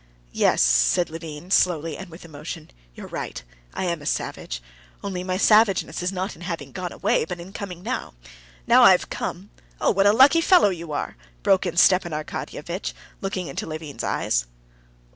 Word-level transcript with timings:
"Yes," 0.31 0.63
said 0.63 1.11
Levin, 1.11 1.51
slowly 1.51 1.95
and 1.95 2.09
with 2.09 2.25
emotion, 2.25 2.71
"you're 2.95 3.05
right. 3.05 3.43
I 3.71 3.83
am 3.85 4.01
a 4.01 4.07
savage. 4.07 4.59
Only, 5.03 5.23
my 5.23 5.37
savageness 5.37 6.01
is 6.01 6.11
not 6.11 6.33
in 6.35 6.41
having 6.41 6.71
gone 6.71 6.91
away, 6.91 7.23
but 7.23 7.39
in 7.39 7.53
coming 7.53 7.83
now. 7.83 8.15
Now 8.65 8.81
I 8.81 8.93
have 8.93 9.11
come...." 9.11 9.51
"Oh, 9.79 9.91
what 9.91 10.07
a 10.07 10.11
lucky 10.11 10.41
fellow 10.41 10.69
you 10.69 10.91
are!" 10.91 11.17
broke 11.43 11.67
in 11.67 11.77
Stepan 11.77 12.13
Arkadyevitch, 12.13 12.93
looking 13.21 13.45
into 13.45 13.67
Levin's 13.67 14.03
eyes. 14.03 14.47